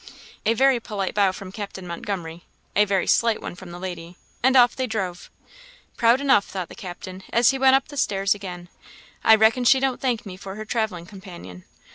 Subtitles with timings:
[0.47, 2.43] A very polite bow from Captain Montgomery
[2.75, 5.29] a very slight one from the lady and off they drove.
[5.95, 8.67] "Proud enough," thought the captain, as he went up the stairs again.
[9.23, 11.65] "I reckon she don't thank me for her travelling companion.